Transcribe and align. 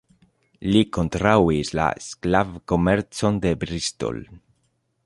Li 0.67 0.79
kontraŭis 0.97 1.71
la 1.81 1.85
sklav-komercon 2.07 3.39
de 3.45 3.57
Bristol. 3.67 4.23